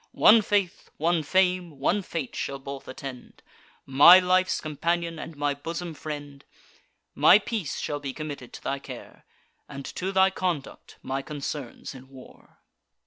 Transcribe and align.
One 0.13 0.41
faith, 0.41 0.89
one 0.97 1.21
fame, 1.21 1.77
one 1.77 2.01
fate, 2.01 2.35
shall 2.35 2.57
both 2.57 2.87
attend; 2.87 3.43
My 3.85 4.17
life's 4.17 4.59
companion, 4.59 5.19
and 5.19 5.37
my 5.37 5.53
bosom 5.53 5.93
friend: 5.93 6.43
My 7.13 7.37
peace 7.37 7.79
shall 7.79 7.99
be 7.99 8.11
committed 8.11 8.51
to 8.53 8.63
thy 8.63 8.79
care, 8.79 9.25
And 9.69 9.85
to 9.85 10.11
thy 10.11 10.31
conduct 10.31 10.97
my 11.03 11.21
concerns 11.21 11.93
in 11.93 12.09
war." 12.09 12.61